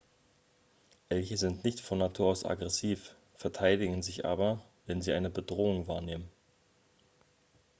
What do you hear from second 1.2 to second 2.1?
sind nicht von